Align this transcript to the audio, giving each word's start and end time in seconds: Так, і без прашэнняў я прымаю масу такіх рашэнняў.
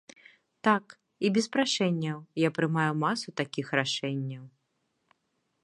Так, 0.67 0.85
і 1.27 1.29
без 1.35 1.47
прашэнняў 1.57 2.17
я 2.43 2.49
прымаю 2.57 2.93
масу 3.03 3.29
такіх 3.43 3.67
рашэнняў. 3.81 4.43